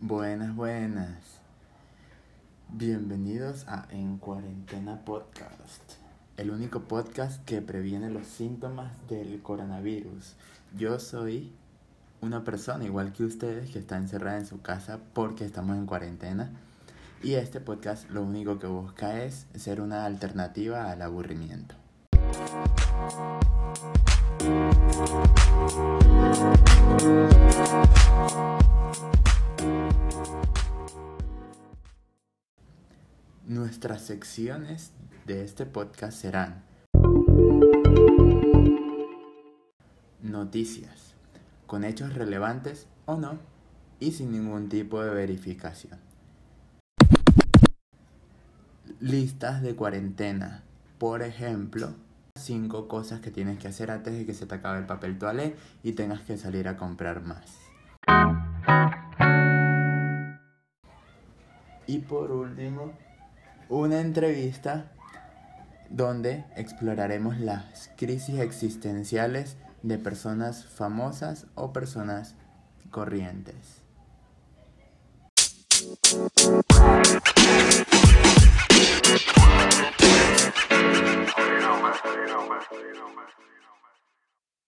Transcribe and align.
Buenas, 0.00 0.54
buenas. 0.54 1.18
Bienvenidos 2.68 3.66
a 3.66 3.88
En 3.90 4.18
Cuarentena 4.18 5.04
Podcast, 5.04 5.82
el 6.36 6.52
único 6.52 6.82
podcast 6.82 7.44
que 7.44 7.60
previene 7.62 8.08
los 8.08 8.28
síntomas 8.28 8.92
del 9.08 9.42
coronavirus. 9.42 10.36
Yo 10.76 11.00
soy 11.00 11.52
una 12.20 12.44
persona 12.44 12.84
igual 12.84 13.12
que 13.12 13.24
ustedes 13.24 13.70
que 13.70 13.80
está 13.80 13.96
encerrada 13.96 14.38
en 14.38 14.46
su 14.46 14.62
casa 14.62 15.00
porque 15.14 15.44
estamos 15.44 15.76
en 15.76 15.86
cuarentena 15.86 16.52
y 17.20 17.34
este 17.34 17.58
podcast 17.58 18.08
lo 18.08 18.22
único 18.22 18.60
que 18.60 18.68
busca 18.68 19.24
es 19.24 19.48
ser 19.56 19.80
una 19.80 20.04
alternativa 20.04 20.92
al 20.92 21.02
aburrimiento. 21.02 21.74
Nuestras 33.48 34.02
secciones 34.02 34.92
de 35.24 35.42
este 35.42 35.64
podcast 35.64 36.20
serán 36.20 36.64
noticias, 40.20 41.14
con 41.66 41.82
hechos 41.82 42.12
relevantes 42.12 42.86
o 43.06 43.16
no, 43.16 43.38
y 44.00 44.12
sin 44.12 44.32
ningún 44.32 44.68
tipo 44.68 45.02
de 45.02 45.14
verificación. 45.14 45.98
Listas 49.00 49.62
de 49.62 49.74
cuarentena, 49.74 50.62
por 50.98 51.22
ejemplo, 51.22 51.94
cinco 52.38 52.86
cosas 52.86 53.20
que 53.20 53.30
tienes 53.30 53.58
que 53.58 53.68
hacer 53.68 53.90
antes 53.90 54.12
de 54.12 54.26
que 54.26 54.34
se 54.34 54.44
te 54.44 54.56
acabe 54.56 54.80
el 54.80 54.86
papel 54.86 55.18
toalé 55.18 55.56
y 55.82 55.92
tengas 55.92 56.20
que 56.20 56.36
salir 56.36 56.68
a 56.68 56.76
comprar 56.76 57.22
más. 57.22 57.56
Y 61.86 62.00
por 62.00 62.30
último, 62.30 62.92
una 63.68 64.00
entrevista 64.00 64.90
donde 65.90 66.44
exploraremos 66.56 67.38
las 67.38 67.90
crisis 67.96 68.40
existenciales 68.40 69.56
de 69.82 69.98
personas 69.98 70.64
famosas 70.64 71.46
o 71.54 71.72
personas 71.72 72.34
corrientes. 72.90 73.82